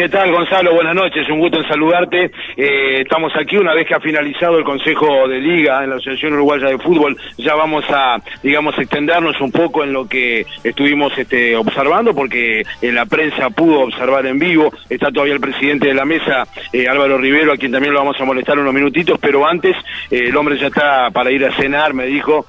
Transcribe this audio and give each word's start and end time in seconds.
¿Qué 0.00 0.08
tal, 0.08 0.32
Gonzalo? 0.32 0.72
Buenas 0.72 0.94
noches, 0.94 1.28
un 1.28 1.40
gusto 1.40 1.58
en 1.58 1.68
saludarte. 1.68 2.30
Eh, 2.56 3.02
estamos 3.02 3.34
aquí 3.36 3.58
una 3.58 3.74
vez 3.74 3.86
que 3.86 3.94
ha 3.94 4.00
finalizado 4.00 4.56
el 4.56 4.64
Consejo 4.64 5.28
de 5.28 5.38
Liga 5.38 5.84
en 5.84 5.90
la 5.90 5.96
Asociación 5.96 6.32
Uruguaya 6.32 6.68
de 6.68 6.78
Fútbol. 6.78 7.18
Ya 7.36 7.54
vamos 7.54 7.84
a, 7.90 8.16
digamos, 8.42 8.78
extendernos 8.78 9.38
un 9.42 9.52
poco 9.52 9.84
en 9.84 9.92
lo 9.92 10.08
que 10.08 10.46
estuvimos 10.64 11.12
este, 11.18 11.54
observando, 11.54 12.14
porque 12.14 12.62
en 12.80 12.94
la 12.94 13.04
prensa 13.04 13.50
pudo 13.50 13.80
observar 13.80 14.24
en 14.24 14.38
vivo. 14.38 14.72
Está 14.88 15.12
todavía 15.12 15.34
el 15.34 15.40
presidente 15.40 15.88
de 15.88 15.94
la 15.94 16.06
mesa, 16.06 16.44
eh, 16.72 16.88
Álvaro 16.88 17.18
Rivero, 17.18 17.52
a 17.52 17.58
quien 17.58 17.70
también 17.70 17.92
lo 17.92 18.00
vamos 18.00 18.18
a 18.18 18.24
molestar 18.24 18.58
unos 18.58 18.72
minutitos, 18.72 19.18
pero 19.20 19.46
antes 19.46 19.76
eh, 20.10 20.28
el 20.28 20.36
hombre 20.38 20.56
ya 20.56 20.68
está 20.68 21.10
para 21.10 21.30
ir 21.30 21.44
a 21.44 21.54
cenar, 21.56 21.92
me 21.92 22.06
dijo, 22.06 22.46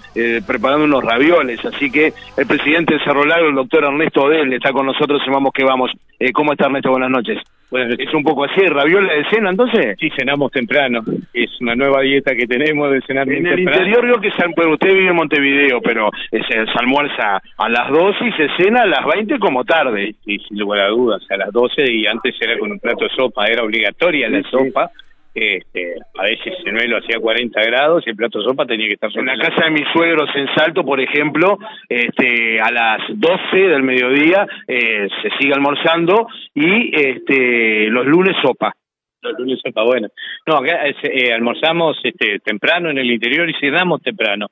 preparando 0.48 0.86
unos 0.86 1.04
ravioles. 1.04 1.60
Así 1.66 1.92
que 1.92 2.14
el 2.38 2.48
presidente 2.48 2.94
de 2.94 3.04
Cerro 3.04 3.26
Largo, 3.26 3.50
el 3.50 3.56
doctor 3.56 3.84
Ernesto 3.84 4.22
Odell, 4.22 4.54
está 4.54 4.72
con 4.72 4.86
nosotros 4.86 5.22
y 5.28 5.30
vamos 5.30 5.52
que 5.54 5.66
vamos. 5.66 5.92
¿Cómo 6.34 6.54
está 6.54 6.68
Ernesto? 6.68 6.92
Buenas 6.92 7.10
noches. 7.10 7.41
Es 7.72 8.14
un 8.14 8.24
poco 8.24 8.44
así, 8.44 8.60
raviola 8.66 9.14
de 9.14 9.24
cena 9.30 9.50
entonces. 9.50 9.96
Sí, 10.00 10.10
cenamos 10.18 10.52
temprano. 10.52 11.04
Es 11.34 11.50
una 11.62 11.74
nueva 11.74 12.02
dieta 12.02 12.36
que 12.36 12.46
tenemos 12.46 12.92
de 12.92 13.02
cenar 13.02 13.32
En 13.32 13.46
el 13.46 13.60
interior 13.60 14.02
creo 14.02 14.20
que 14.20 14.30
bueno, 14.56 14.74
usted 14.74 14.94
vive 14.94 15.10
en 15.10 15.16
Montevideo, 15.16 15.82
pero 15.82 16.10
se, 16.30 16.42
se, 16.42 16.80
almuerza 16.80 17.42
a 17.58 17.70
las 17.70 17.90
12 17.90 18.26
y 18.26 18.32
se 18.34 18.48
cena 18.58 18.82
a 18.82 18.88
las 18.88 19.06
20 19.06 19.40
como 19.40 19.64
tarde. 19.64 20.16
Sí, 20.26 20.38
sin 20.40 20.60
lugar 20.60 20.82
a 20.82 20.88
dudas, 20.90 21.22
a 21.30 21.38
las 21.38 21.52
12 21.52 21.90
y 21.92 22.06
antes 22.08 22.36
era 22.42 22.58
con 22.58 22.72
un 22.72 22.80
plato 22.80 23.06
de 23.06 23.10
sopa, 23.12 23.46
era 23.46 23.64
obligatoria 23.64 24.30
la 24.30 24.44
sopa 24.44 24.92
este, 25.34 25.96
a 26.18 26.24
veces 26.24 26.54
el 26.66 26.90
lo 26.90 26.98
hacía 26.98 27.20
40 27.20 27.62
grados 27.62 28.04
y 28.06 28.10
el 28.10 28.16
plato 28.16 28.40
de 28.40 28.46
sopa 28.46 28.66
tenía 28.66 28.88
que 28.88 28.96
estar 28.96 29.10
En 29.16 29.26
la 29.26 29.38
casa 29.38 29.66
de 29.66 29.72
mis 29.72 29.88
suegros 29.94 30.30
en 30.36 30.48
Salto, 30.56 30.84
por 30.84 31.00
ejemplo, 31.00 31.58
este, 31.88 32.60
a 32.60 32.70
las 32.72 33.00
12 33.10 33.58
del 33.58 33.84
mediodía 33.84 34.46
eh, 34.68 35.08
se 35.22 35.30
sigue 35.40 35.54
almorzando 35.54 36.28
y 36.54 36.92
este, 36.94 37.88
los 37.88 38.06
lunes 38.06 38.36
sopa. 38.42 38.74
Los 39.22 39.40
lunes 39.40 39.60
sopa, 39.64 39.84
bueno. 39.84 40.10
No, 40.48 40.58
acá 40.58 40.82
eh, 40.86 41.32
almorzamos 41.32 41.98
este, 42.04 42.40
temprano 42.40 42.90
en 42.90 42.98
el 42.98 43.10
interior 43.10 43.50
y 43.50 43.54
cenamos 43.54 44.02
temprano 44.02 44.48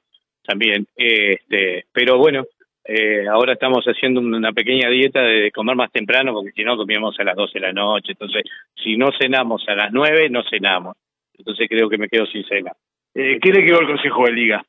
también. 0.46 0.86
Este, 0.96 1.86
pero 1.92 2.18
bueno, 2.18 2.46
eh, 2.92 3.28
ahora 3.28 3.54
estamos 3.54 3.86
haciendo 3.86 4.20
una 4.20 4.52
pequeña 4.52 4.90
dieta 4.90 5.22
de 5.22 5.52
comer 5.52 5.76
más 5.76 5.92
temprano 5.92 6.34
porque 6.34 6.52
si 6.54 6.64
no 6.64 6.76
comíamos 6.76 7.20
a 7.20 7.24
las 7.24 7.36
12 7.36 7.54
de 7.54 7.60
la 7.60 7.72
noche. 7.72 8.14
Entonces, 8.14 8.42
si 8.76 8.98
no 8.98 9.10
cenamos 9.20 9.64
a 9.68 9.76
las 9.76 9.94
9, 9.94 10.30
no 10.32 10.42
cenamos. 10.50 10.96
Entonces 11.38 11.68
creo 11.70 11.88
que 11.88 12.00
me 12.00 12.10
quedo 12.10 12.26
sin 12.26 12.44
cena. 12.46 12.72
Eh, 13.14 13.38
¿Qué 13.40 13.52
le 13.52 13.64
quedó 13.64 13.82
el 13.82 13.88
Consejo 13.88 14.26
de 14.26 14.32
Liga? 14.32 14.66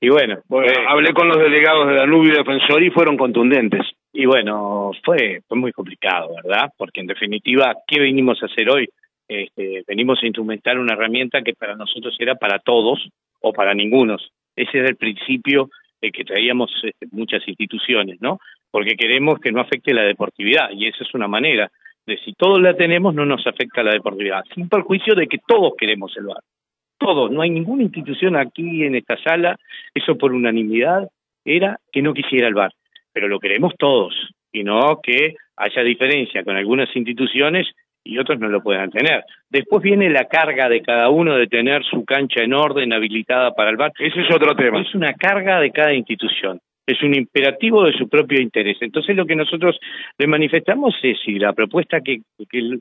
Y 0.00 0.08
bueno, 0.08 0.38
eh, 0.38 0.74
hablé 0.88 1.12
con 1.12 1.28
los 1.28 1.36
delegados 1.36 1.86
de 1.88 1.96
Danubio 1.96 2.32
y 2.32 2.36
Defensor 2.38 2.82
y 2.82 2.90
fueron 2.90 3.18
contundentes. 3.18 3.86
Y 4.10 4.24
bueno, 4.24 4.92
fue, 5.04 5.42
fue 5.46 5.58
muy 5.58 5.72
complicado, 5.72 6.34
¿verdad? 6.42 6.70
Porque 6.78 7.00
en 7.00 7.08
definitiva, 7.08 7.76
¿qué 7.86 8.00
venimos 8.00 8.42
a 8.42 8.46
hacer 8.46 8.70
hoy? 8.70 8.88
Este, 9.28 9.84
venimos 9.86 10.18
a 10.22 10.26
instrumentar 10.26 10.78
una 10.78 10.94
herramienta 10.94 11.42
que 11.42 11.52
para 11.52 11.76
nosotros 11.76 12.16
era 12.18 12.36
para 12.36 12.58
todos 12.58 13.06
o 13.40 13.52
para 13.52 13.74
ningunos. 13.74 14.32
Ese 14.56 14.78
era 14.78 14.88
el 14.88 14.96
principio 14.96 15.68
que 16.00 16.24
traíamos 16.24 16.70
este, 16.82 17.06
muchas 17.12 17.46
instituciones, 17.46 18.20
¿no? 18.20 18.40
Porque 18.70 18.96
queremos 18.96 19.38
que 19.38 19.52
no 19.52 19.60
afecte 19.60 19.92
la 19.92 20.02
deportividad 20.02 20.70
y 20.70 20.86
esa 20.86 21.04
es 21.04 21.14
una 21.14 21.28
manera 21.28 21.70
de 22.06 22.16
si 22.24 22.32
todos 22.32 22.60
la 22.60 22.74
tenemos 22.74 23.14
no 23.14 23.26
nos 23.26 23.46
afecta 23.46 23.82
la 23.82 23.92
deportividad, 23.92 24.42
sin 24.54 24.68
perjuicio 24.68 25.14
de 25.14 25.26
que 25.26 25.38
todos 25.46 25.74
queremos 25.76 26.16
el 26.16 26.26
VAR. 26.26 26.42
Todos, 26.98 27.30
no 27.30 27.42
hay 27.42 27.50
ninguna 27.50 27.82
institución 27.82 28.36
aquí 28.36 28.84
en 28.84 28.94
esta 28.94 29.16
sala, 29.22 29.58
eso 29.94 30.16
por 30.16 30.32
unanimidad 30.32 31.08
era 31.44 31.78
que 31.92 32.02
no 32.02 32.14
quisiera 32.14 32.48
el 32.48 32.54
VAR, 32.54 32.72
pero 33.12 33.28
lo 33.28 33.38
queremos 33.38 33.74
todos 33.78 34.14
y 34.52 34.64
no 34.64 35.00
que 35.02 35.36
haya 35.56 35.82
diferencia 35.82 36.42
con 36.42 36.56
algunas 36.56 36.94
instituciones 36.96 37.68
y 38.10 38.18
otros 38.18 38.40
no 38.40 38.48
lo 38.48 38.60
puedan 38.60 38.90
tener. 38.90 39.24
Después 39.48 39.84
viene 39.84 40.10
la 40.10 40.24
carga 40.24 40.68
de 40.68 40.82
cada 40.82 41.10
uno 41.10 41.36
de 41.36 41.46
tener 41.46 41.84
su 41.84 42.04
cancha 42.04 42.42
en 42.42 42.52
orden, 42.52 42.92
habilitada 42.92 43.54
para 43.54 43.70
el 43.70 43.76
bar. 43.76 43.92
Ese 44.00 44.20
es 44.20 44.34
otro 44.34 44.56
tema. 44.56 44.80
Es 44.80 44.92
una 44.96 45.12
carga 45.12 45.60
de 45.60 45.70
cada 45.70 45.94
institución. 45.94 46.58
Es 46.84 47.00
un 47.04 47.14
imperativo 47.14 47.84
de 47.84 47.92
su 47.92 48.08
propio 48.08 48.40
interés. 48.40 48.78
Entonces 48.80 49.14
lo 49.14 49.26
que 49.26 49.36
nosotros 49.36 49.78
le 50.18 50.26
manifestamos 50.26 50.92
es 51.04 51.18
si 51.24 51.38
la 51.38 51.52
propuesta 51.52 52.00
que, 52.00 52.22
que 52.50 52.78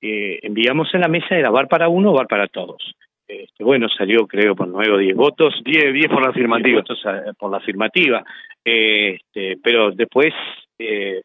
enviamos 0.00 0.94
a 0.94 0.98
la 0.98 1.08
mesa 1.08 1.36
era 1.36 1.50
bar 1.50 1.66
para 1.66 1.88
uno 1.88 2.12
o 2.12 2.14
bar 2.14 2.28
para 2.28 2.46
todos. 2.46 2.94
Este, 3.26 3.64
bueno, 3.64 3.88
salió 3.88 4.28
creo 4.28 4.54
por 4.54 4.68
nueve 4.68 4.92
o 4.92 4.98
diez 4.98 5.16
votos. 5.16 5.60
Diez, 5.64 5.92
diez 5.92 6.06
por 6.06 6.22
la 6.22 6.30
afirmativa. 6.30 6.76
Votos 6.76 7.02
por 7.36 7.50
la 7.50 7.56
afirmativa. 7.56 8.22
Este, 8.64 9.56
pero 9.60 9.90
después 9.90 10.32
eh, 10.78 11.22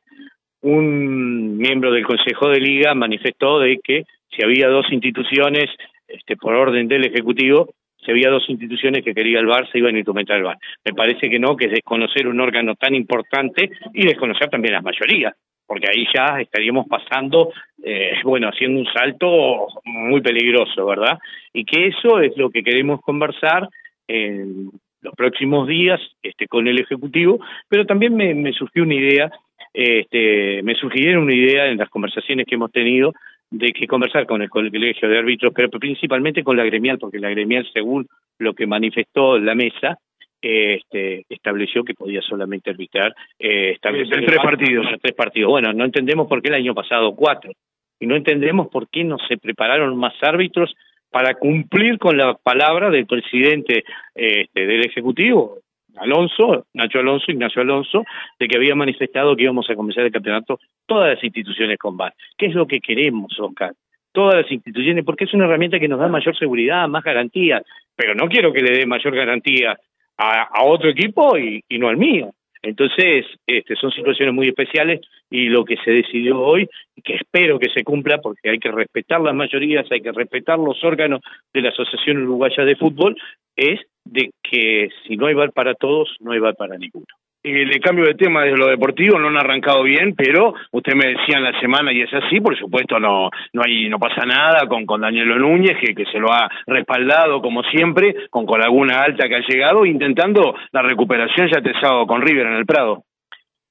un 0.63 1.57
miembro 1.57 1.91
del 1.91 2.05
Consejo 2.05 2.49
de 2.49 2.59
Liga 2.59 2.93
manifestó 2.95 3.59
de 3.59 3.79
que 3.83 4.03
si 4.29 4.43
había 4.43 4.67
dos 4.67 4.85
instituciones, 4.91 5.69
este, 6.07 6.35
por 6.35 6.55
orden 6.55 6.87
del 6.87 7.05
Ejecutivo, 7.05 7.69
si 8.03 8.11
había 8.11 8.29
dos 8.29 8.49
instituciones 8.49 9.03
que 9.03 9.13
quería 9.13 9.39
el 9.39 9.45
VAR, 9.45 9.69
se 9.71 9.77
iban 9.77 9.95
a 9.95 9.97
instrumentar 9.97 10.37
el 10.37 10.43
VAR. 10.43 10.57
Me 10.83 10.93
parece 10.93 11.29
que 11.29 11.39
no, 11.39 11.55
que 11.55 11.65
es 11.65 11.71
desconocer 11.71 12.27
un 12.27 12.39
órgano 12.39 12.75
tan 12.75 12.95
importante 12.95 13.71
y 13.93 14.05
desconocer 14.05 14.49
también 14.49 14.73
las 14.73 14.83
mayorías, 14.83 15.33
porque 15.65 15.87
ahí 15.89 16.05
ya 16.13 16.39
estaríamos 16.39 16.87
pasando, 16.87 17.51
eh, 17.83 18.13
bueno, 18.23 18.47
haciendo 18.47 18.79
un 18.79 18.87
salto 18.87 19.67
muy 19.85 20.21
peligroso, 20.21 20.85
¿verdad? 20.85 21.19
Y 21.53 21.65
que 21.65 21.87
eso 21.87 22.19
es 22.19 22.35
lo 22.37 22.49
que 22.49 22.63
queremos 22.63 23.01
conversar 23.01 23.67
en 24.07 24.69
los 25.01 25.13
próximos 25.15 25.67
días 25.67 25.99
este, 26.21 26.47
con 26.47 26.67
el 26.67 26.79
Ejecutivo, 26.79 27.39
pero 27.67 27.85
también 27.85 28.15
me, 28.15 28.33
me 28.33 28.53
surgió 28.53 28.83
una 28.83 28.95
idea 28.95 29.31
este, 29.73 30.61
me 30.63 30.75
sugirieron 30.75 31.23
una 31.23 31.35
idea 31.35 31.67
en 31.67 31.77
las 31.77 31.89
conversaciones 31.89 32.45
que 32.45 32.55
hemos 32.55 32.71
tenido 32.71 33.13
de 33.49 33.71
que 33.71 33.87
conversar 33.87 34.25
con 34.25 34.41
el 34.41 34.49
colegio 34.49 35.07
de 35.07 35.17
árbitros, 35.17 35.53
pero 35.55 35.69
principalmente 35.69 36.43
con 36.43 36.57
la 36.57 36.63
gremial, 36.63 36.97
porque 36.97 37.19
la 37.19 37.29
gremial, 37.29 37.67
según 37.71 38.07
lo 38.39 38.53
que 38.53 38.65
manifestó 38.65 39.37
la 39.37 39.53
mesa, 39.53 39.99
este, 40.41 41.25
estableció 41.29 41.83
que 41.83 41.93
podía 41.93 42.21
solamente 42.21 42.69
arbitrar 42.69 43.15
eh, 43.39 43.71
establecer 43.71 44.25
tres 44.25 44.39
partidos. 44.39 44.87
Tres 45.01 45.15
partidos. 45.15 45.51
Bueno, 45.51 45.71
no 45.71 45.85
entendemos 45.85 46.27
por 46.27 46.41
qué 46.41 46.49
el 46.49 46.55
año 46.55 46.73
pasado 46.73 47.15
cuatro 47.15 47.51
y 47.99 48.07
no 48.07 48.15
entendemos 48.15 48.67
por 48.67 48.89
qué 48.89 49.03
no 49.03 49.17
se 49.27 49.37
prepararon 49.37 49.95
más 49.95 50.13
árbitros 50.21 50.75
para 51.09 51.35
cumplir 51.35 51.97
con 51.97 52.17
la 52.17 52.33
palabra 52.33 52.89
del 52.89 53.05
presidente 53.05 53.85
este, 54.15 54.65
del 54.65 54.85
ejecutivo 54.85 55.59
Alonso, 55.97 56.65
Nacho 56.73 56.99
Alonso, 56.99 57.31
Ignacio 57.31 57.61
Alonso, 57.61 58.03
de 58.39 58.47
que 58.47 58.57
había 58.57 58.75
manifestado 58.75 59.35
que 59.35 59.43
íbamos 59.43 59.69
a 59.69 59.75
comenzar 59.75 60.05
el 60.05 60.11
campeonato 60.11 60.59
todas 60.85 61.15
las 61.15 61.23
instituciones 61.23 61.77
con 61.77 61.97
VAR. 61.97 62.13
¿Qué 62.37 62.47
es 62.47 62.55
lo 62.55 62.67
que 62.67 62.79
queremos, 62.79 63.39
Oscar? 63.39 63.73
Todas 64.11 64.35
las 64.35 64.51
instituciones, 64.51 65.03
porque 65.05 65.25
es 65.25 65.33
una 65.33 65.45
herramienta 65.45 65.79
que 65.79 65.87
nos 65.87 65.99
da 65.99 66.07
mayor 66.07 66.37
seguridad, 66.37 66.87
más 66.87 67.03
garantías, 67.03 67.63
pero 67.95 68.15
no 68.15 68.27
quiero 68.27 68.53
que 68.53 68.61
le 68.61 68.77
dé 68.77 68.85
mayor 68.85 69.15
garantía 69.15 69.77
a, 70.17 70.63
otro 70.63 70.89
equipo 70.89 71.37
y, 71.37 71.63
no 71.71 71.89
al 71.89 71.97
mío. 71.97 72.31
Entonces, 72.61 73.25
este, 73.45 73.75
son 73.75 73.91
situaciones 73.91 74.33
muy 74.33 74.47
especiales 74.47 75.01
y 75.29 75.49
lo 75.49 75.65
que 75.65 75.75
se 75.83 75.91
decidió 75.91 76.39
hoy, 76.39 76.69
que 77.03 77.15
espero 77.15 77.59
que 77.59 77.69
se 77.69 77.83
cumpla, 77.83 78.19
porque 78.19 78.51
hay 78.51 78.59
que 78.59 78.71
respetar 78.71 79.19
las 79.19 79.35
mayorías, 79.35 79.85
hay 79.91 80.01
que 80.01 80.11
respetar 80.11 80.59
los 80.59 80.81
órganos 80.83 81.21
de 81.53 81.61
la 81.61 81.69
Asociación 81.69 82.23
Uruguaya 82.23 82.63
de 82.63 82.75
Fútbol, 82.75 83.17
es 83.55 83.81
de 84.05 84.31
que 84.41 84.89
si 85.05 85.17
no 85.17 85.27
hay 85.27 85.33
bar 85.33 85.51
para 85.51 85.73
todos, 85.75 86.15
no 86.19 86.31
hay 86.31 86.39
bar 86.39 86.55
para 86.55 86.77
ninguno. 86.77 87.05
El 87.43 87.77
cambio 87.81 88.05
de 88.05 88.13
tema 88.13 88.43
de 88.43 88.55
lo 88.55 88.67
deportivo 88.67 89.19
no 89.19 89.27
han 89.27 89.35
arrancado 89.35 89.83
bien, 89.83 90.15
pero 90.15 90.53
usted 90.71 90.93
me 90.95 91.07
decía 91.07 91.39
en 91.39 91.43
la 91.43 91.59
semana 91.59 91.91
y 91.91 92.01
es 92.01 92.13
así, 92.13 92.39
por 92.39 92.57
supuesto 92.57 92.97
no 93.01 93.29
no 93.51 93.61
hay 93.65 93.89
no 93.89 93.99
pasa 93.99 94.25
nada 94.25 94.65
con 94.69 94.85
con 94.85 95.01
Danielo 95.01 95.37
Núñez 95.37 95.77
que, 95.81 95.93
que 95.93 96.05
se 96.05 96.19
lo 96.19 96.31
ha 96.31 96.49
respaldado 96.67 97.41
como 97.41 97.61
siempre, 97.63 98.15
con 98.29 98.45
con 98.45 98.63
alguna 98.63 99.01
alta 99.01 99.27
que 99.27 99.35
ha 99.35 99.45
llegado 99.45 99.85
intentando 99.85 100.55
la 100.71 100.83
recuperación 100.83 101.49
ya 101.49 101.61
sábado 101.81 102.07
con 102.07 102.21
River 102.21 102.47
en 102.47 102.53
el 102.53 102.65
Prado. 102.65 103.03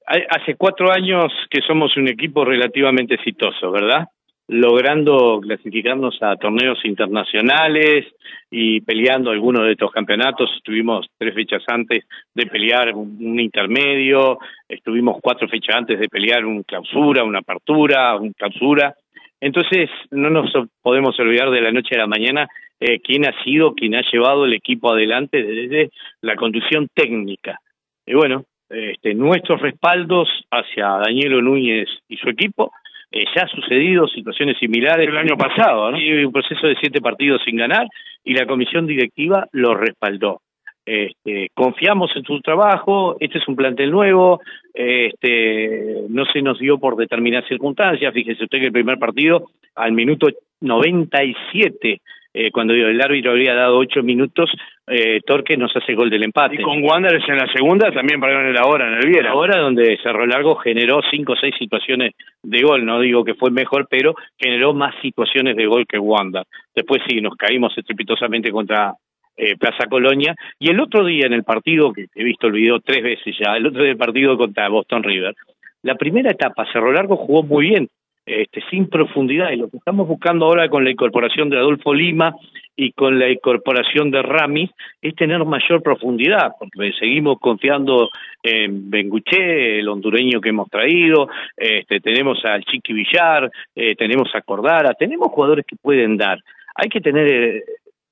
Hace 0.05 0.55
cuatro 0.55 0.91
años 0.91 1.33
que 1.49 1.61
somos 1.65 1.97
un 1.97 2.07
equipo 2.09 2.45
relativamente 2.45 3.15
exitoso, 3.15 3.71
¿verdad? 3.71 4.05
Logrando 4.47 5.39
clasificarnos 5.41 6.21
a 6.21 6.35
torneos 6.35 6.83
internacionales 6.83 8.05
y 8.51 8.81
peleando 8.81 9.31
algunos 9.31 9.65
de 9.65 9.71
estos 9.71 9.91
campeonatos. 9.91 10.51
Estuvimos 10.57 11.07
tres 11.17 11.33
fechas 11.33 11.63
antes 11.67 12.05
de 12.33 12.45
pelear 12.45 12.93
un, 12.93 13.39
intermedio, 13.39 14.39
estuvimos 14.67 15.17
cuatro 15.21 15.47
fechas 15.47 15.75
antes 15.75 15.99
de 15.99 16.09
pelear 16.09 16.45
un 16.45 16.63
clausura, 16.63 17.23
una 17.23 17.39
apertura, 17.39 18.15
un 18.15 18.33
clausura. 18.33 18.95
Entonces, 19.39 19.89
no 20.11 20.29
nos 20.29 20.51
podemos 20.81 21.17
olvidar 21.19 21.49
de 21.49 21.61
la 21.61 21.71
noche 21.71 21.95
a 21.95 21.99
la 21.99 22.07
mañana 22.07 22.47
eh, 22.79 22.99
quién 22.99 23.25
ha 23.25 23.43
sido, 23.43 23.73
quién 23.73 23.95
ha 23.95 24.03
llevado 24.11 24.45
el 24.45 24.53
equipo 24.53 24.91
adelante 24.91 25.41
desde 25.41 25.89
la 26.21 26.35
conducción 26.35 26.87
técnica. 26.93 27.59
Y 28.05 28.13
bueno, 28.13 28.43
este, 28.69 29.13
nuestros 29.13 29.61
respaldos 29.61 30.27
hacia 30.51 30.87
Danielo 31.05 31.41
Núñez 31.41 31.87
y 32.09 32.17
su 32.17 32.29
equipo 32.29 32.71
eh, 33.15 33.25
ya 33.35 33.43
ha 33.43 33.47
sucedido 33.47 34.07
situaciones 34.07 34.57
similares. 34.57 35.07
El 35.07 35.17
año 35.17 35.37
pasado, 35.37 35.91
¿no? 35.91 35.97
un 35.97 36.31
proceso 36.31 36.65
de 36.65 36.75
siete 36.81 36.99
partidos 36.99 37.41
sin 37.45 37.57
ganar 37.57 37.85
y 38.23 38.33
la 38.33 38.47
comisión 38.47 38.87
directiva 38.87 39.47
lo 39.51 39.75
respaldó. 39.75 40.41
este, 40.83 41.49
confiamos 41.53 42.11
en 42.15 42.23
su 42.23 42.41
trabajo, 42.41 43.15
este 43.19 43.37
es 43.37 43.47
un 43.47 43.55
plantel 43.55 43.91
nuevo, 43.91 44.41
este, 44.73 46.07
no 46.09 46.25
se 46.25 46.41
nos 46.41 46.57
dio 46.57 46.79
por 46.79 46.97
determinadas 46.97 47.47
circunstancias, 47.47 48.13
fíjese 48.13 48.43
usted 48.43 48.57
que 48.57 48.65
el 48.65 48.71
primer 48.71 48.97
partido 48.97 49.49
al 49.75 49.91
minuto 49.91 50.27
97 50.59 52.01
eh, 52.33 52.51
cuando 52.51 52.73
el 52.73 52.99
árbitro 53.01 53.31
había 53.31 53.53
dado 53.53 53.77
ocho 53.77 54.01
minutos, 54.01 54.49
eh, 54.87 55.21
Torque 55.25 55.55
nos 55.55 55.75
hace 55.75 55.93
gol 55.93 56.09
del 56.09 56.23
empate. 56.23 56.55
Y 56.55 56.63
con 56.63 56.83
Wanderers 56.83 57.27
en 57.29 57.37
la 57.37 57.47
segunda 57.53 57.91
también 57.91 58.21
en 58.23 58.53
la 58.53 58.65
hora 58.65 58.87
en 58.87 58.95
el 58.95 59.07
Viera. 59.07 59.31
Ahora 59.31 59.59
donde 59.59 59.97
Cerro 60.01 60.25
Largo 60.25 60.55
generó 60.55 61.01
cinco 61.11 61.33
o 61.33 61.35
seis 61.35 61.53
situaciones 61.57 62.13
de 62.41 62.61
gol, 62.61 62.85
no 62.85 62.99
digo 62.99 63.23
que 63.23 63.35
fue 63.35 63.51
mejor, 63.51 63.87
pero 63.89 64.15
generó 64.37 64.73
más 64.73 64.95
situaciones 65.01 65.55
de 65.55 65.65
gol 65.67 65.85
que 65.87 65.99
Wander. 65.99 66.43
Después 66.75 67.01
sí, 67.07 67.21
nos 67.21 67.35
caímos 67.35 67.77
estrepitosamente 67.77 68.51
contra 68.51 68.93
eh, 69.37 69.55
Plaza 69.57 69.87
Colonia. 69.89 70.35
Y 70.59 70.69
el 70.69 70.79
otro 70.79 71.05
día 71.05 71.25
en 71.27 71.33
el 71.33 71.43
partido, 71.43 71.93
que 71.93 72.07
he 72.15 72.23
visto 72.23 72.47
el 72.47 72.53
video 72.53 72.79
tres 72.79 73.03
veces 73.03 73.35
ya, 73.39 73.55
el 73.55 73.67
otro 73.67 73.81
día 73.81 73.91
el 73.91 73.97
partido 73.97 74.37
contra 74.37 74.69
Boston 74.69 75.03
River, 75.03 75.35
la 75.83 75.95
primera 75.95 76.31
etapa 76.31 76.65
Cerro 76.71 76.91
Largo 76.91 77.17
jugó 77.17 77.43
muy 77.43 77.69
bien, 77.69 77.89
este, 78.25 78.61
sin 78.69 78.87
profundidad. 78.87 79.51
Y 79.51 79.57
lo 79.57 79.69
que 79.69 79.77
estamos 79.77 80.07
buscando 80.07 80.45
ahora 80.45 80.69
con 80.69 80.83
la 80.83 80.91
incorporación 80.91 81.49
de 81.49 81.57
Adolfo 81.57 81.93
Lima 81.93 82.35
y 82.75 82.91
con 82.93 83.19
la 83.19 83.29
incorporación 83.29 84.11
de 84.11 84.21
Ramis 84.21 84.71
es 85.01 85.15
tener 85.15 85.43
mayor 85.45 85.83
profundidad, 85.83 86.53
porque 86.57 86.91
seguimos 86.97 87.39
confiando 87.39 88.09
en 88.41 88.89
Benguché, 88.89 89.79
el 89.79 89.89
hondureño 89.89 90.41
que 90.41 90.49
hemos 90.49 90.69
traído, 90.69 91.27
este, 91.55 91.99
tenemos 91.99 92.43
al 92.45 92.63
Chiqui 92.63 92.93
Villar, 92.93 93.51
eh, 93.75 93.95
tenemos 93.95 94.33
a 94.33 94.41
Cordara, 94.41 94.93
tenemos 94.93 95.29
jugadores 95.29 95.65
que 95.65 95.75
pueden 95.75 96.17
dar. 96.17 96.39
Hay 96.75 96.89
que 96.89 97.01
tener 97.01 97.27
eh, 97.27 97.63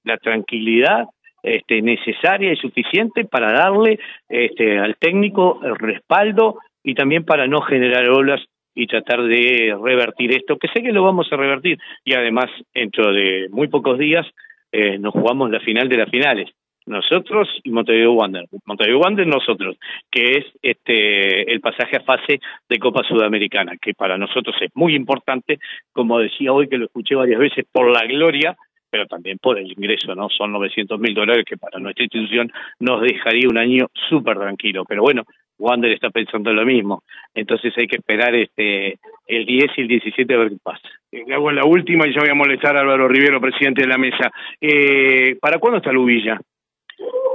la 0.04 0.18
tranquilidad 0.18 1.06
este, 1.44 1.82
necesaria 1.82 2.54
y 2.54 2.58
suficiente 2.58 3.26
para 3.26 3.52
darle 3.52 4.00
este, 4.30 4.78
al 4.78 4.96
técnico 4.98 5.60
el 5.64 5.76
respaldo 5.76 6.60
y 6.84 6.94
también 6.94 7.24
para 7.24 7.48
no 7.48 7.62
generar 7.62 8.10
olas 8.10 8.42
y 8.74 8.88
tratar 8.88 9.24
de 9.24 9.76
revertir 9.82 10.36
esto, 10.36 10.58
que 10.58 10.68
sé 10.70 10.82
que 10.82 10.92
lo 10.92 11.04
vamos 11.04 11.28
a 11.32 11.38
revertir. 11.38 11.78
Y 12.06 12.14
además, 12.14 12.50
dentro 12.74 13.14
de 13.14 13.48
muy 13.52 13.68
pocos 13.68 13.98
días, 13.98 14.26
eh, 14.72 14.98
nos 14.98 15.14
jugamos 15.14 15.52
la 15.52 15.60
final 15.60 15.90
de 15.90 15.98
las 15.98 16.10
finales. 16.10 16.50
Nosotros 16.86 17.48
y 17.64 17.70
Montevideo 17.70 18.14
Wander. 18.14 18.46
Montevideo 18.66 19.00
Wander 19.00 19.28
nosotros, 19.28 19.78
que 20.10 20.38
es 20.38 20.46
este 20.64 21.52
el 21.52 21.62
pasaje 21.62 21.98
a 21.98 22.04
fase 22.04 22.40
de 22.68 22.80
Copa 22.80 23.04
Sudamericana, 23.08 23.74
que 23.80 23.94
para 23.94 24.18
nosotros 24.18 24.56
es 24.62 24.72
muy 24.74 24.96
importante, 24.96 25.60
como 25.94 26.20
decía 26.20 26.52
hoy 26.52 26.68
que 26.68 26.78
lo 26.78 26.86
escuché 26.86 27.14
varias 27.14 27.40
veces, 27.40 27.66
por 27.72 27.92
la 27.92 28.06
gloria 28.06 28.58
pero 28.92 29.08
también 29.08 29.38
por 29.42 29.58
el 29.58 29.72
ingreso, 29.72 30.14
¿no? 30.14 30.28
Son 30.30 30.52
900 30.52 31.00
mil 31.00 31.16
dólares 31.16 31.46
que 31.48 31.56
para 31.56 31.80
nuestra 31.80 32.04
institución 32.04 32.52
nos 32.80 33.02
dejaría 33.02 33.48
un 33.50 33.58
año 33.58 33.88
súper 34.10 34.38
tranquilo. 34.38 34.84
Pero 34.86 35.02
bueno, 35.02 35.24
Wander 35.62 35.92
está 35.92 36.10
pensando 36.10 36.52
lo 36.52 36.66
mismo. 36.66 37.04
Entonces 37.34 37.74
hay 37.78 37.88
que 37.88 37.98
esperar 37.98 38.34
este 38.36 38.98
el 39.28 39.46
10 39.46 39.72
y 39.78 39.82
el 39.82 39.88
17 39.88 40.34
a 40.34 40.38
ver 40.38 40.50
qué 40.50 40.58
pasa. 40.62 40.90
Le 41.12 41.34
hago 41.34 41.52
la 41.52 41.66
última 41.66 42.08
y 42.08 42.14
ya 42.14 42.22
voy 42.22 42.30
a 42.30 42.36
molestar 42.36 42.76
a 42.76 42.82
Álvaro 42.82 43.08
Rivero, 43.08 43.40
presidente 43.40 43.84
de 43.84 43.88
la 43.88 43.98
mesa. 43.98 44.32
Eh, 44.60 45.38
¿Para 45.40 45.60
cuándo 45.60 45.78
está 45.78 45.92
Lubilla? 45.92 46.40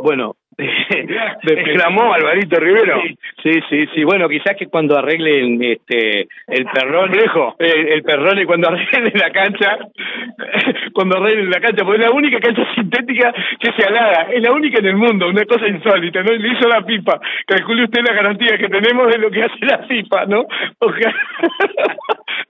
Bueno, 0.02 0.36
exclamó 0.58 2.14
Alvarito 2.14 2.58
Rivero. 2.58 3.02
Sí, 3.42 3.52
sí, 3.68 3.86
sí. 3.94 4.04
Bueno, 4.04 4.28
quizás 4.28 4.56
que 4.56 4.68
cuando 4.68 4.98
arreglen 4.98 5.62
este 5.62 6.28
el 6.46 6.64
perrón, 6.64 7.10
lejos, 7.12 7.54
el, 7.58 8.02
perrón 8.02 8.38
y 8.38 8.46
cuando 8.46 8.68
arreglen 8.70 9.12
la 9.14 9.30
cancha, 9.30 9.78
cuando 10.94 11.18
arreglen 11.18 11.50
la 11.50 11.60
cancha, 11.60 11.84
porque 11.84 12.00
es 12.00 12.06
la 12.06 12.12
única 12.12 12.40
cancha 12.40 12.66
sintética 12.74 13.34
que 13.60 13.72
se 13.72 13.86
halaga, 13.86 14.28
es 14.32 14.42
la 14.42 14.52
única 14.52 14.78
en 14.78 14.86
el 14.86 14.96
mundo, 14.96 15.28
una 15.28 15.44
cosa 15.44 15.68
insólita, 15.68 16.22
¿no? 16.22 16.32
Le 16.32 16.48
hizo 16.48 16.68
la 16.68 16.80
pipa. 16.82 17.20
Calcule 17.46 17.84
usted 17.84 18.00
la 18.06 18.14
garantía 18.14 18.56
que 18.56 18.68
tenemos 18.68 19.12
de 19.12 19.18
lo 19.18 19.30
que 19.30 19.42
hace 19.42 19.64
la 19.66 19.86
pipa, 19.86 20.24
¿no? 20.26 20.46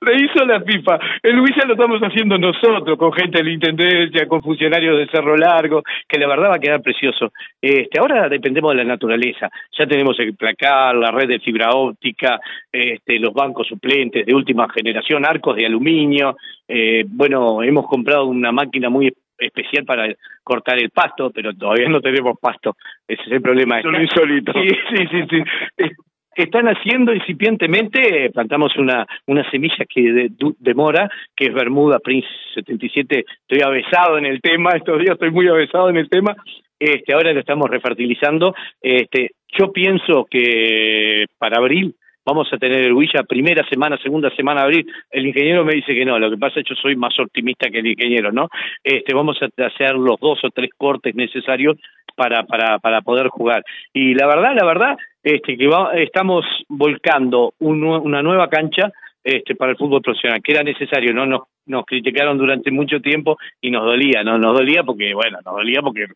le 0.00 0.14
hizo 0.14 0.44
la 0.44 0.60
pipa. 0.60 0.98
El 1.22 1.36
Luisa 1.36 1.66
lo 1.66 1.74
estamos 1.74 2.00
haciendo 2.00 2.38
nosotros, 2.38 2.96
con 2.98 3.12
gente 3.12 3.38
de 3.38 3.44
la 3.44 3.50
Intendencia, 3.50 4.28
con 4.28 4.42
funcionarios 4.42 4.98
de 4.98 5.08
Cerro 5.08 5.36
Largo, 5.36 5.82
que 6.08 6.18
la 6.18 6.28
verdad 6.28 6.50
va 6.50 6.56
a 6.56 6.60
quedar 6.60 6.82
precioso. 6.82 7.32
Este, 7.60 7.95
ahora 7.96 8.28
dependemos 8.28 8.72
de 8.72 8.78
la 8.78 8.84
naturaleza. 8.84 9.50
Ya 9.78 9.86
tenemos 9.86 10.18
el 10.18 10.34
placar, 10.34 10.94
la 10.94 11.10
red 11.10 11.28
de 11.28 11.40
fibra 11.40 11.70
óptica, 11.70 12.40
este, 12.72 13.18
los 13.18 13.32
bancos 13.32 13.66
suplentes 13.66 14.26
de 14.26 14.34
última 14.34 14.68
generación, 14.68 15.24
arcos 15.24 15.56
de 15.56 15.66
aluminio. 15.66 16.36
Eh, 16.66 17.04
bueno, 17.06 17.62
hemos 17.62 17.86
comprado 17.86 18.26
una 18.26 18.52
máquina 18.52 18.88
muy 18.88 19.12
especial 19.38 19.84
para 19.84 20.08
cortar 20.42 20.78
el 20.78 20.90
pasto, 20.90 21.30
pero 21.30 21.52
todavía 21.54 21.88
no 21.88 22.00
tenemos 22.00 22.38
pasto. 22.40 22.76
Ese 23.06 23.22
es 23.22 23.32
el 23.32 23.42
problema. 23.42 23.82
Solo 23.82 24.00
insólito. 24.00 24.52
Sí, 24.52 24.68
sí, 24.90 25.06
sí. 25.10 25.42
sí 25.78 25.84
están 26.36 26.66
haciendo 26.66 27.14
incipientemente, 27.14 28.30
plantamos 28.30 28.76
una, 28.76 29.06
una 29.26 29.48
semilla 29.50 29.84
que 29.88 30.28
demora, 30.58 31.08
que 31.34 31.46
es 31.46 31.54
Bermuda 31.54 31.98
Prince 31.98 32.28
77, 32.54 33.24
estoy 33.40 33.60
avesado 33.62 34.18
en 34.18 34.26
el 34.26 34.40
tema, 34.40 34.70
estos 34.70 34.98
días 34.98 35.14
estoy 35.14 35.30
muy 35.30 35.48
avesado 35.48 35.88
en 35.88 35.96
el 35.96 36.08
tema, 36.10 36.36
este, 36.78 37.12
ahora 37.12 37.32
lo 37.32 37.40
estamos 37.40 37.68
refertilizando, 37.70 38.54
este, 38.80 39.32
yo 39.58 39.72
pienso 39.72 40.26
que 40.30 41.26
para 41.38 41.58
abril 41.58 41.94
vamos 42.24 42.48
a 42.52 42.58
tener 42.58 42.82
el 42.82 42.92
Huilla 42.92 43.22
primera 43.22 43.66
semana, 43.68 43.96
segunda 44.02 44.34
semana 44.34 44.62
abril. 44.62 44.86
El 45.10 45.26
ingeniero 45.26 45.64
me 45.64 45.74
dice 45.74 45.94
que 45.94 46.04
no, 46.04 46.18
lo 46.18 46.30
que 46.30 46.36
pasa 46.36 46.60
es 46.60 46.66
que 46.66 46.74
yo 46.74 46.80
soy 46.80 46.96
más 46.96 47.18
optimista 47.20 47.70
que 47.70 47.78
el 47.78 47.86
ingeniero, 47.86 48.32
¿no? 48.32 48.48
Este, 48.82 49.14
vamos 49.14 49.38
a 49.40 49.64
hacer 49.64 49.94
los 49.94 50.18
dos 50.20 50.40
o 50.42 50.50
tres 50.50 50.70
cortes 50.76 51.14
necesarios 51.14 51.76
para, 52.16 52.42
para, 52.44 52.78
para 52.80 53.00
poder 53.02 53.28
jugar. 53.28 53.62
Y 53.92 54.14
la 54.14 54.26
verdad, 54.26 54.54
la 54.58 54.66
verdad, 54.66 54.96
este, 55.22 55.56
que 55.56 55.70
estamos 56.02 56.44
volcando 56.68 57.54
una 57.60 58.22
nueva 58.22 58.48
cancha 58.48 58.90
este, 59.26 59.56
para 59.56 59.72
el 59.72 59.76
fútbol 59.76 60.02
profesional, 60.02 60.40
que 60.40 60.52
era 60.52 60.62
necesario, 60.62 61.12
no 61.12 61.26
nos, 61.26 61.42
nos 61.66 61.84
criticaron 61.84 62.38
durante 62.38 62.70
mucho 62.70 63.00
tiempo 63.00 63.36
y 63.60 63.72
nos 63.72 63.84
dolía, 63.84 64.22
no 64.22 64.38
nos 64.38 64.56
dolía 64.56 64.84
porque, 64.84 65.12
bueno, 65.14 65.38
nos 65.44 65.56
dolía 65.56 65.82
porque 65.82 66.06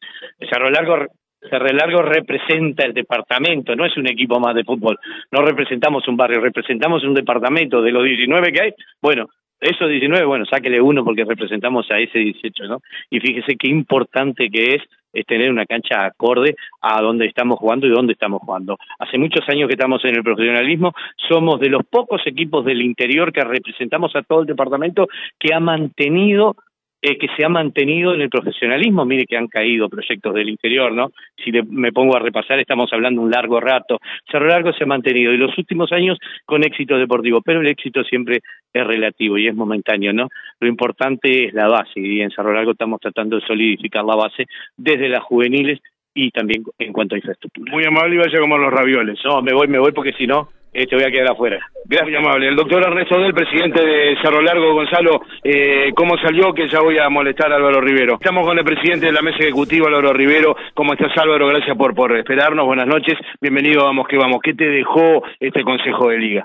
Cerro 0.48 0.70
Largo 0.70 1.06
Cerro 1.40 1.66
Largo 1.72 2.02
representa 2.02 2.84
el 2.84 2.92
departamento, 2.92 3.74
no 3.74 3.84
es 3.84 3.96
un 3.96 4.06
equipo 4.06 4.38
más 4.38 4.54
de 4.54 4.62
fútbol, 4.62 4.98
no 5.32 5.42
representamos 5.42 6.06
un 6.06 6.16
barrio, 6.16 6.40
representamos 6.40 7.02
un 7.02 7.14
departamento 7.14 7.82
de 7.82 7.90
los 7.90 8.04
19 8.04 8.52
que 8.52 8.62
hay, 8.62 8.72
bueno, 9.02 9.26
esos 9.60 9.88
19, 9.88 10.24
bueno, 10.24 10.44
sáquele 10.46 10.80
uno 10.80 11.04
porque 11.04 11.24
representamos 11.24 11.90
a 11.90 11.98
ese 11.98 12.18
18, 12.18 12.64
¿no? 12.64 12.80
Y 13.10 13.20
fíjese 13.20 13.56
qué 13.56 13.70
importante 13.70 14.48
que 14.50 14.74
es 14.74 14.82
es 15.12 15.26
tener 15.26 15.50
una 15.50 15.66
cancha 15.66 16.04
acorde 16.04 16.56
a 16.80 17.02
dónde 17.02 17.26
estamos 17.26 17.58
jugando 17.58 17.86
y 17.86 17.90
dónde 17.90 18.12
estamos 18.12 18.42
jugando. 18.42 18.78
Hace 18.98 19.18
muchos 19.18 19.48
años 19.48 19.68
que 19.68 19.74
estamos 19.74 20.04
en 20.04 20.16
el 20.16 20.22
profesionalismo, 20.22 20.92
somos 21.28 21.58
de 21.60 21.68
los 21.68 21.82
pocos 21.84 22.22
equipos 22.26 22.64
del 22.64 22.82
interior 22.82 23.32
que 23.32 23.42
representamos 23.42 24.14
a 24.14 24.22
todo 24.22 24.42
el 24.42 24.46
departamento 24.46 25.08
que 25.38 25.52
ha 25.52 25.60
mantenido 25.60 26.56
eh, 27.02 27.17
que 27.19 27.29
se 27.36 27.44
ha 27.44 27.48
mantenido 27.48 28.15
en 28.15 28.20
el 28.20 28.29
profesionalismo. 28.29 29.05
Mire 29.05 29.27
que 29.27 29.36
han 29.36 29.48
caído 29.48 29.89
proyectos 29.89 30.34
del 30.34 30.48
interior, 30.48 30.93
¿no? 30.93 31.13
Si 31.43 31.51
me 31.53 31.93
pongo 31.93 32.17
a 32.17 32.20
repasar, 32.20 32.58
estamos 32.58 32.93
hablando 32.93 33.22
un 33.22 33.31
largo 33.31 33.60
rato. 33.60 33.98
Cerro 34.31 34.46
Largo 34.46 34.72
se 34.72 34.84
ha 34.84 34.86
mantenido 34.86 35.32
y 35.32 35.39
los 35.39 35.56
últimos 35.56 35.93
años 35.93 36.19
con 36.44 36.65
éxito 36.65 36.98
deportivo, 36.98 37.41
pero 37.43 37.60
el 37.60 37.69
éxito 37.69 38.05
siempre 38.05 38.41
es 38.72 38.86
relativo 38.86 39.39
y 39.39 39.48
es 39.48 39.55
momentáneo, 39.55 40.13
¿no? 40.13 40.29
Lo 40.60 40.69
importante 40.69 41.46
es 41.46 41.55
la 41.55 41.69
base 41.69 42.01
y 42.01 42.20
en 42.20 42.31
Cerro 42.31 42.53
Largo 42.53 42.72
estamos 42.72 43.01
tratando 43.01 43.36
de 43.36 43.46
solidificar 43.46 44.05
la 44.05 44.17
base 44.17 44.46
desde 44.77 45.08
las 45.08 45.22
juveniles 45.22 45.81
y 46.15 46.31
también 46.31 46.65
en 46.79 46.93
cuanto 46.93 47.15
a 47.15 47.19
infraestructura. 47.19 47.72
Muy 47.72 47.84
amable 47.84 48.17
y 48.17 48.19
vaya 48.19 48.41
como 48.41 48.58
los 48.58 48.72
ravioles. 48.72 49.19
No, 49.24 49.43
me 49.43 49.53
voy, 49.53 49.69
me 49.69 49.79
voy 49.79 49.93
porque 49.93 50.13
si 50.13 50.27
no, 50.27 50.48
este 50.72 50.96
voy 50.96 51.05
a 51.05 51.10
quedar 51.10 51.32
afuera. 51.32 51.58
Gracias, 51.84 52.19
amable. 52.19 52.48
El 52.48 52.56
doctor 52.56 52.82
Ernesto 52.82 53.19
del 53.19 53.34
presidente 53.34 53.84
de 53.84 54.17
Cerro 54.22 54.41
Largo, 54.41 54.74
Gonzalo, 54.74 55.22
eh, 55.43 55.93
¿cómo 55.94 56.17
salió? 56.19 56.53
Que 56.55 56.69
ya 56.69 56.81
voy 56.81 56.98
a 56.98 57.08
molestar 57.08 57.53
a 57.53 57.56
Álvaro 57.56 57.81
Rivero. 57.81 58.15
Estamos 58.15 58.46
con 58.46 58.58
el 58.58 58.65
presidente 58.65 59.06
de 59.06 59.12
la 59.12 59.22
mesa 59.22 59.39
ejecutiva, 59.39 59.89
Álvaro 59.89 60.12
Rivero. 60.12 60.55
¿Cómo 60.74 60.93
estás, 60.93 61.17
Álvaro? 61.19 61.48
Gracias 61.48 61.77
por, 61.77 61.94
por 61.94 62.17
esperarnos. 62.17 62.67
Buenas 62.67 62.86
noches. 62.86 63.15
Bienvenido, 63.41 63.84
vamos 63.84 64.06
que 64.06 64.17
vamos. 64.17 64.39
¿Qué 64.43 64.55
te 64.55 64.67
dejó 64.67 65.22
este 65.41 65.62
Consejo 65.62 66.08
de 66.08 66.19
Liga? 66.19 66.44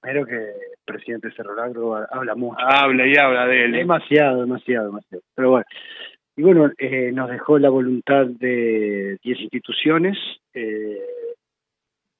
primero 0.00 0.26
que 0.26 0.34
el 0.34 0.54
presidente 0.84 1.28
de 1.28 1.34
Cerro 1.34 1.54
Largo 1.54 1.96
habla 2.10 2.34
mucho. 2.34 2.56
Habla 2.60 3.06
y 3.06 3.16
habla 3.16 3.46
de 3.46 3.64
él. 3.64 3.72
Demasiado, 3.72 4.40
demasiado, 4.40 4.86
demasiado. 4.86 5.22
Pero 5.34 5.50
bueno. 5.50 5.64
Y 6.36 6.42
bueno, 6.42 6.70
eh, 6.78 7.10
nos 7.12 7.28
dejó 7.28 7.58
la 7.58 7.68
voluntad 7.68 8.26
de 8.26 9.18
10 9.22 9.40
instituciones. 9.40 10.16
Eh, 10.54 10.98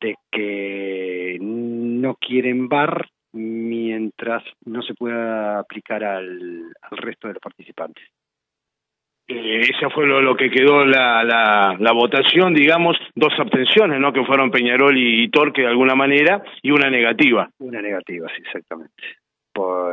de 0.00 0.14
que 0.30 1.38
no 1.40 2.14
quieren 2.14 2.68
bar 2.68 3.08
mientras 3.32 4.42
no 4.64 4.82
se 4.82 4.94
pueda 4.94 5.58
aplicar 5.58 6.02
al, 6.04 6.72
resto 6.90 7.28
de 7.28 7.34
los 7.34 7.42
participantes. 7.42 8.04
Eh, 9.28 9.60
esa 9.60 9.88
fue 9.90 10.06
lo, 10.06 10.34
que 10.34 10.50
quedó 10.50 10.84
la, 10.84 11.22
la, 11.78 11.92
votación, 11.92 12.52
digamos, 12.52 12.96
dos 13.14 13.32
abstenciones, 13.38 14.00
¿no? 14.00 14.12
Que 14.12 14.24
fueron 14.24 14.50
Peñarol 14.50 14.96
y, 14.96 15.28
Torque 15.30 15.62
de 15.62 15.68
alguna 15.68 15.94
manera, 15.94 16.42
y 16.62 16.72
una 16.72 16.90
negativa. 16.90 17.48
Una 17.60 17.80
negativa, 17.80 18.26
sí, 18.34 18.42
exactamente. 18.44 18.92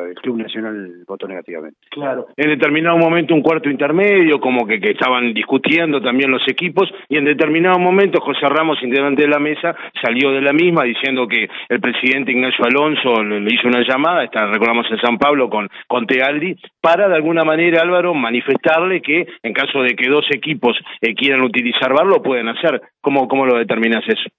El 0.07 0.15
Club 0.15 0.37
Nacional 0.37 1.03
votó 1.07 1.27
negativamente. 1.27 1.79
Claro. 1.89 2.27
En 2.35 2.49
determinado 2.49 2.97
momento 2.97 3.33
un 3.33 3.41
cuarto 3.41 3.69
intermedio, 3.69 4.39
como 4.39 4.65
que, 4.65 4.79
que 4.79 4.91
estaban 4.91 5.33
discutiendo 5.33 6.01
también 6.01 6.31
los 6.31 6.43
equipos, 6.47 6.89
y 7.09 7.17
en 7.17 7.25
determinado 7.25 7.79
momento 7.79 8.21
José 8.21 8.47
Ramos, 8.47 8.81
integrante 8.83 9.23
de 9.23 9.29
la 9.29 9.39
mesa, 9.39 9.75
salió 10.01 10.31
de 10.31 10.41
la 10.41 10.53
misma 10.53 10.83
diciendo 10.83 11.27
que 11.27 11.47
el 11.69 11.79
presidente 11.79 12.31
Ignacio 12.31 12.65
Alonso 12.65 13.23
le, 13.23 13.53
hizo 13.53 13.67
una 13.67 13.81
llamada, 13.87 14.23
está, 14.23 14.45
recordamos 14.47 14.85
en 14.91 14.99
San 14.99 15.17
Pablo 15.17 15.49
con, 15.49 15.69
con 15.87 16.05
Tealdi, 16.05 16.55
para 16.81 17.07
de 17.07 17.15
alguna 17.15 17.43
manera, 17.43 17.81
Álvaro, 17.81 18.13
manifestarle 18.13 19.01
que 19.01 19.27
en 19.43 19.53
caso 19.53 19.81
de 19.81 19.95
que 19.95 20.09
dos 20.09 20.25
equipos 20.31 20.77
eh, 21.01 21.13
quieran 21.13 21.41
utilizar 21.41 21.93
VAR, 21.93 22.05
lo 22.05 22.21
pueden 22.21 22.47
hacer. 22.47 22.81
¿Cómo, 23.01 23.27
¿Cómo 23.27 23.45
lo 23.45 23.57
determinas 23.57 24.03
eso? 24.07 24.29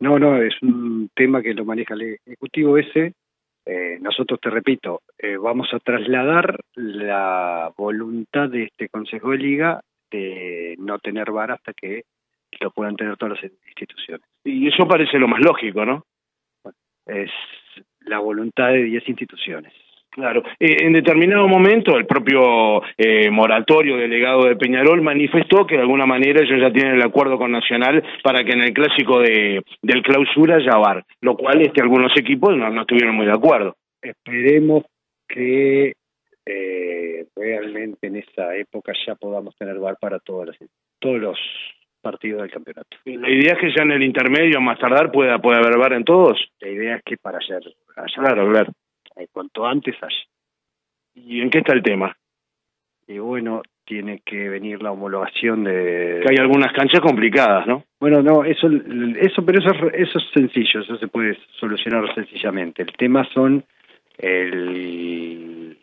No, 0.00 0.18
no, 0.18 0.36
es 0.36 0.54
un 0.62 1.10
tema 1.14 1.42
que 1.42 1.54
lo 1.54 1.64
maneja 1.64 1.94
el 1.94 2.18
Ejecutivo 2.26 2.76
ese. 2.76 3.12
Eh, 3.64 3.98
nosotros, 4.00 4.40
te 4.40 4.50
repito, 4.50 5.02
eh, 5.18 5.36
vamos 5.36 5.68
a 5.72 5.78
trasladar 5.78 6.58
la 6.74 7.72
voluntad 7.76 8.48
de 8.48 8.64
este 8.64 8.88
Consejo 8.88 9.30
de 9.30 9.38
Liga 9.38 9.80
de 10.10 10.74
no 10.78 10.98
tener 10.98 11.30
VAR 11.30 11.52
hasta 11.52 11.72
que 11.72 12.02
lo 12.60 12.70
puedan 12.70 12.96
tener 12.96 13.16
todas 13.16 13.40
las 13.40 13.52
instituciones. 13.66 14.26
Y 14.44 14.68
eso 14.68 14.86
parece 14.86 15.18
lo 15.18 15.28
más 15.28 15.40
lógico, 15.40 15.84
¿no? 15.84 16.04
es 17.06 17.30
la 18.00 18.18
voluntad 18.18 18.68
de 18.68 18.84
10 18.84 19.08
instituciones. 19.08 19.72
Claro, 20.12 20.42
eh, 20.60 20.76
en 20.80 20.92
determinado 20.92 21.48
momento 21.48 21.96
el 21.96 22.04
propio 22.04 22.82
eh, 22.98 23.30
moratorio 23.30 23.96
delegado 23.96 24.44
de 24.44 24.56
Peñarol 24.56 25.00
manifestó 25.00 25.66
que 25.66 25.76
de 25.76 25.80
alguna 25.80 26.04
manera 26.04 26.42
ellos 26.42 26.60
ya 26.60 26.70
tienen 26.70 26.96
el 26.96 27.02
acuerdo 27.02 27.38
con 27.38 27.50
Nacional 27.50 28.04
para 28.22 28.44
que 28.44 28.52
en 28.52 28.60
el 28.60 28.74
clásico 28.74 29.20
de, 29.20 29.62
del 29.80 30.02
clausura 30.02 30.58
ya 30.58 30.76
bar, 30.76 31.02
lo 31.22 31.34
cual 31.34 31.62
este, 31.62 31.80
algunos 31.80 32.12
equipos 32.14 32.54
no, 32.54 32.68
no 32.68 32.82
estuvieron 32.82 33.14
muy 33.14 33.24
de 33.24 33.32
acuerdo. 33.32 33.74
Esperemos 34.02 34.84
que 35.26 35.94
eh, 36.44 37.26
realmente 37.34 38.06
en 38.06 38.16
esa 38.16 38.54
época 38.54 38.92
ya 39.06 39.14
podamos 39.14 39.56
tener 39.56 39.78
bar 39.78 39.96
para 39.98 40.18
todos 40.18 40.48
los, 40.48 40.56
todos 40.98 41.20
los 41.20 41.38
partidos 42.02 42.42
del 42.42 42.50
campeonato. 42.50 42.98
La 43.06 43.30
idea 43.30 43.54
es 43.54 43.58
que 43.58 43.72
ya 43.74 43.84
en 43.84 43.92
el 43.92 44.02
intermedio, 44.02 44.60
más 44.60 44.78
tardar, 44.78 45.10
pueda, 45.10 45.38
pueda 45.38 45.60
haber 45.60 45.78
bar 45.78 45.94
en 45.94 46.04
todos. 46.04 46.38
La 46.60 46.68
idea 46.68 46.96
es 46.96 47.02
que 47.02 47.16
para 47.16 47.38
ayer, 47.38 47.62
claro, 48.14 48.50
claro. 48.50 48.72
Eh, 49.16 49.28
cuanto 49.32 49.66
antes 49.66 49.96
haya. 50.02 50.24
¿Y 51.14 51.40
en 51.40 51.50
qué 51.50 51.58
está 51.58 51.74
el 51.74 51.82
tema? 51.82 52.16
Y 53.06 53.18
bueno, 53.18 53.62
tiene 53.84 54.20
que 54.24 54.48
venir 54.48 54.82
la 54.82 54.92
homologación 54.92 55.64
de... 55.64 56.20
Que 56.24 56.32
hay 56.32 56.38
algunas 56.38 56.72
canchas 56.72 57.00
complicadas, 57.00 57.66
¿no? 57.66 57.84
Bueno, 58.00 58.22
no, 58.22 58.44
eso, 58.44 58.68
eso 59.20 59.44
pero 59.44 59.58
eso, 59.58 59.90
eso 59.92 60.18
es 60.18 60.24
sencillo, 60.32 60.80
eso 60.80 60.96
se 60.96 61.08
puede 61.08 61.36
solucionar 61.58 62.14
sencillamente. 62.14 62.82
El 62.82 62.92
tema 62.92 63.28
son 63.34 63.64
el, 64.18 65.76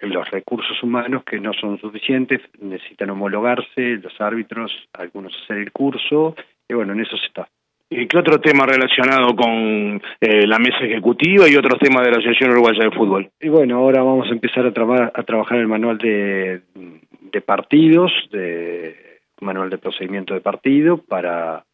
los 0.00 0.30
recursos 0.30 0.82
humanos 0.82 1.24
que 1.24 1.38
no 1.38 1.52
son 1.52 1.78
suficientes, 1.78 2.40
necesitan 2.60 3.10
homologarse, 3.10 3.98
los 3.98 4.20
árbitros, 4.20 4.72
algunos 4.94 5.32
hacer 5.44 5.58
el 5.58 5.72
curso, 5.72 6.34
y 6.68 6.74
bueno, 6.74 6.92
en 6.94 7.00
eso 7.00 7.16
se 7.16 7.26
está. 7.26 7.48
¿Y 7.94 8.06
qué 8.06 8.16
otro 8.16 8.40
tema 8.40 8.64
relacionado 8.64 9.36
con 9.36 10.00
eh, 10.20 10.46
la 10.46 10.58
mesa 10.58 10.78
ejecutiva 10.80 11.46
y 11.46 11.56
otros 11.56 11.78
temas 11.78 12.02
de 12.02 12.10
la 12.10 12.16
Asociación 12.16 12.52
Uruguaya 12.52 12.84
de 12.84 12.90
Fútbol? 12.90 13.30
Y 13.38 13.48
bueno, 13.48 13.76
ahora 13.76 14.02
vamos 14.02 14.28
a 14.28 14.32
empezar 14.32 14.64
a, 14.64 15.12
a 15.14 15.22
trabajar 15.24 15.58
el 15.58 15.68
manual 15.68 15.98
de, 15.98 16.62
de 16.74 17.40
partidos, 17.42 18.10
de 18.30 19.20
manual 19.42 19.68
de 19.68 19.76
procedimiento 19.76 20.32
de 20.32 20.40
partido, 20.40 20.98
para, 20.98 21.64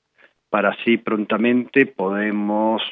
para 0.50 0.70
así 0.70 0.96
prontamente 0.96 1.86
podemos 1.86 2.82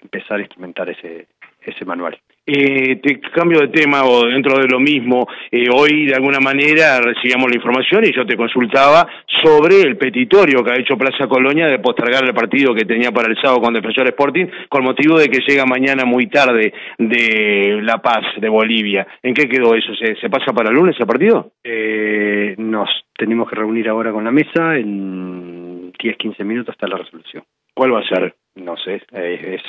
empezar 0.00 0.38
a 0.38 0.42
instrumentar 0.42 0.88
ese, 0.88 1.26
ese 1.60 1.84
manual. 1.84 2.16
Eh, 2.50 2.96
te 3.02 3.20
cambio 3.20 3.60
de 3.60 3.68
tema 3.68 4.04
o 4.04 4.24
dentro 4.24 4.58
de 4.58 4.66
lo 4.66 4.80
mismo, 4.80 5.28
eh, 5.50 5.66
hoy 5.70 6.06
de 6.06 6.14
alguna 6.14 6.40
manera 6.40 6.98
recibíamos 6.98 7.50
la 7.50 7.56
información 7.56 8.06
y 8.06 8.16
yo 8.16 8.24
te 8.24 8.38
consultaba 8.38 9.06
sobre 9.42 9.82
el 9.82 9.98
petitorio 9.98 10.64
que 10.64 10.70
ha 10.70 10.80
hecho 10.80 10.96
Plaza 10.96 11.28
Colonia 11.28 11.66
de 11.66 11.78
postergar 11.78 12.24
el 12.24 12.32
partido 12.32 12.74
que 12.74 12.86
tenía 12.86 13.12
para 13.12 13.28
el 13.28 13.36
sábado 13.36 13.60
con 13.60 13.74
Defensor 13.74 14.06
Sporting 14.06 14.46
con 14.70 14.82
motivo 14.82 15.18
de 15.18 15.28
que 15.28 15.40
llega 15.46 15.66
mañana 15.66 16.06
muy 16.06 16.28
tarde 16.28 16.72
de 16.96 17.80
La 17.82 17.98
Paz, 17.98 18.24
de 18.40 18.48
Bolivia. 18.48 19.06
¿En 19.22 19.34
qué 19.34 19.46
quedó 19.46 19.74
eso? 19.74 19.92
¿Se, 19.94 20.30
pasa 20.30 20.54
para 20.54 20.70
el 20.70 20.76
lunes 20.76 20.96
el 20.98 21.06
partido? 21.06 21.52
Eh, 21.62 22.54
nos 22.56 22.88
tenemos 23.14 23.50
que 23.50 23.56
reunir 23.56 23.90
ahora 23.90 24.10
con 24.10 24.24
la 24.24 24.30
mesa 24.30 24.74
en 24.78 25.92
10-15 25.92 26.44
minutos 26.44 26.72
hasta 26.72 26.88
la 26.88 26.96
resolución. 26.96 27.44
¿Cuál 27.78 27.94
va 27.94 28.00
a 28.00 28.08
ser? 28.08 28.34
No 28.56 28.76
sé, 28.76 29.00
es 29.12 29.62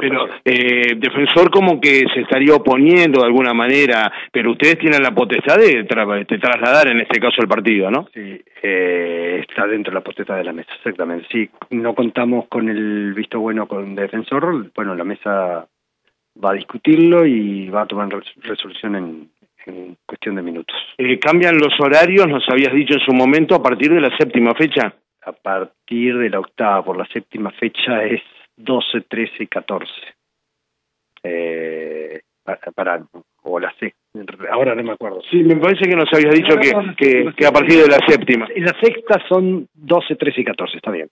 pero 0.00 0.28
eh, 0.44 0.94
defensor 0.96 1.50
como 1.50 1.80
que 1.80 2.04
se 2.14 2.20
estaría 2.20 2.54
oponiendo 2.54 3.18
de 3.18 3.26
alguna 3.26 3.52
manera, 3.52 4.12
pero 4.30 4.52
ustedes 4.52 4.78
tienen 4.78 5.02
la 5.02 5.10
potestad 5.10 5.56
de, 5.56 5.82
trasladar 5.82 6.86
en 6.86 7.00
este 7.00 7.18
caso 7.18 7.42
el 7.42 7.48
partido, 7.48 7.90
¿no? 7.90 8.06
Sí, 8.14 8.40
eh, 8.62 9.40
está 9.40 9.66
dentro 9.66 9.90
de 9.90 9.96
la 9.96 10.04
potestad 10.04 10.36
de 10.36 10.44
la 10.44 10.52
mesa, 10.52 10.70
exactamente. 10.76 11.26
Sí, 11.32 11.50
no 11.70 11.96
contamos 11.96 12.46
con 12.46 12.68
el 12.68 13.12
visto 13.12 13.40
bueno 13.40 13.66
con 13.66 13.96
defensor, 13.96 14.70
bueno, 14.72 14.94
la 14.94 15.02
mesa 15.02 15.66
va 16.44 16.50
a 16.50 16.54
discutirlo 16.54 17.26
y 17.26 17.68
va 17.70 17.82
a 17.82 17.86
tomar 17.86 18.08
resolución 18.36 18.94
en, 18.94 19.30
en 19.66 19.96
cuestión 20.06 20.36
de 20.36 20.42
minutos. 20.42 20.76
Eh, 20.96 21.18
¿Cambian 21.18 21.58
los 21.58 21.74
horarios, 21.80 22.28
nos 22.28 22.48
habías 22.48 22.72
dicho 22.72 22.94
en 22.94 23.00
su 23.00 23.12
momento, 23.12 23.56
a 23.56 23.62
partir 23.64 23.92
de 23.92 24.00
la 24.00 24.16
séptima 24.16 24.54
fecha? 24.54 24.94
A 25.22 25.32
partir 25.32 26.16
de 26.16 26.30
la 26.30 26.40
octava, 26.40 26.84
por 26.84 26.96
la 26.96 27.06
séptima 27.06 27.50
fecha 27.50 28.04
es 28.04 28.22
12, 28.56 29.02
13 29.02 29.42
y 29.42 29.46
14. 29.46 29.92
Eh, 31.22 32.20
para, 32.74 33.02
o 33.42 33.58
la 33.58 33.72
C, 33.78 33.94
ahora 34.50 34.74
no 34.74 34.82
me 34.82 34.92
acuerdo. 34.92 35.20
Sí, 35.30 35.42
me 35.42 35.56
parece 35.56 35.88
que 35.88 35.96
nos 35.96 36.12
habías 36.12 36.34
dicho 36.34 36.56
que, 36.96 37.32
que, 37.36 37.46
a 37.46 37.52
partir 37.52 37.82
de 37.82 37.88
la 37.88 37.98
séptima. 38.06 38.48
Y 38.54 38.60
la 38.60 38.74
sexta 38.80 39.22
son 39.28 39.68
12, 39.74 40.16
13 40.16 40.40
y 40.40 40.44
14, 40.44 40.76
está 40.76 40.90
bien. 40.90 41.08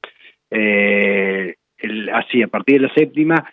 Eh, 0.51 1.55
el, 1.79 2.09
así, 2.11 2.43
a 2.43 2.49
partir 2.49 2.81
de 2.81 2.89
la 2.89 2.95
séptima 2.95 3.53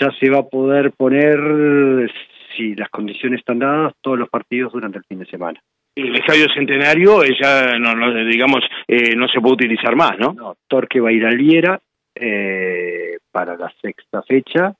ya 0.00 0.10
se 0.18 0.30
va 0.30 0.38
a 0.38 0.48
poder 0.48 0.92
poner, 0.92 2.10
si 2.56 2.74
las 2.74 2.88
condiciones 2.88 3.40
están 3.40 3.58
dadas, 3.58 3.94
todos 4.00 4.18
los 4.18 4.28
partidos 4.28 4.72
durante 4.72 4.98
el 4.98 5.04
fin 5.04 5.18
de 5.18 5.26
semana. 5.26 5.60
El 6.00 6.14
Estadio 6.14 6.46
Centenario 6.54 7.24
ya, 7.24 7.76
no, 7.78 7.94
no 7.94 8.14
digamos, 8.24 8.60
eh, 8.86 9.16
no 9.16 9.26
se 9.26 9.40
puede 9.40 9.54
utilizar 9.54 9.96
más, 9.96 10.18
¿no? 10.18 10.32
No, 10.32 10.56
Torque 10.68 11.00
va 11.00 11.08
a 11.08 11.12
ir 11.12 11.26
al 11.26 11.36
Viera, 11.36 11.80
eh, 12.14 13.18
para 13.32 13.56
la 13.56 13.72
sexta 13.80 14.22
fecha. 14.22 14.74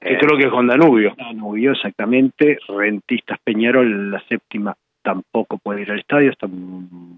Que 0.00 0.16
creo 0.16 0.36
que 0.36 0.44
es 0.44 0.50
con 0.50 0.66
Danubio. 0.66 1.14
Danubio, 1.16 1.72
exactamente. 1.72 2.58
Rentistas 2.68 3.38
Peñarol, 3.42 4.10
la 4.10 4.20
séptima, 4.28 4.74
tampoco 5.02 5.58
puede 5.58 5.82
ir 5.82 5.90
al 5.90 6.00
estadio, 6.00 6.30
están 6.30 6.50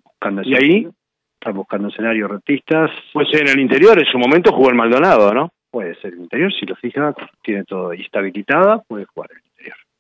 buscando... 0.03 0.43
¿Y 0.45 0.55
ahí? 0.55 0.89
Están 1.39 1.55
buscando 1.55 1.89
escenario 1.89 2.29
rentistas. 2.29 2.91
Puede 3.13 3.31
ser 3.31 3.43
en 3.43 3.55
el 3.55 3.61
interior, 3.61 3.99
en 3.99 4.07
su 4.07 4.19
momento 4.19 4.53
jugó 4.53 4.69
el 4.69 4.77
Maldonado, 4.77 5.33
¿no? 5.33 5.51
Puede 5.71 5.95
ser 5.97 6.13
el 6.13 6.21
interior, 6.21 6.53
si 6.53 6.67
lo 6.67 6.77
fija, 6.77 7.15
tiene 7.43 7.65
todo 7.65 7.95
y 7.95 8.03
está 8.03 8.19
habilitada, 8.19 8.83
puede 8.87 9.07
jugar 9.07 9.31
el 9.33 9.50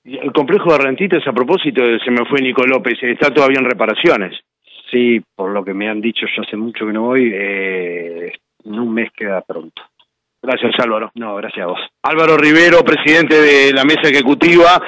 el 0.05 0.33
complejo 0.33 0.73
de 0.73 0.79
rentistas, 0.79 1.27
a 1.27 1.33
propósito, 1.33 1.83
se 2.05 2.11
me 2.11 2.25
fue 2.27 2.41
Nico 2.41 2.65
López, 2.65 2.95
está 3.03 3.33
todavía 3.33 3.59
en 3.59 3.67
reparaciones. 3.67 4.39
Sí, 4.91 5.21
por 5.37 5.51
lo 5.51 5.65
que 5.65 5.75
me 5.75 5.89
han 5.89 6.01
dicho, 6.01 6.27
yo 6.27 6.43
hace 6.43 6.57
mucho 6.57 6.87
que 6.87 6.93
no 6.93 7.03
voy, 7.03 7.31
eh, 7.33 8.33
en 8.65 8.79
un 8.79 8.93
mes 8.93 9.11
queda 9.13 9.41
pronto. 9.43 9.83
Gracias 10.43 10.73
Álvaro. 10.79 11.11
No, 11.15 11.37
gracias 11.37 11.65
a 11.65 11.67
vos. 11.67 11.81
Álvaro 12.03 12.37
Rivero, 12.37 12.83
presidente 12.83 13.41
de 13.41 13.73
la 13.75 13.85
mesa 13.85 14.09
ejecutiva. 14.09 14.81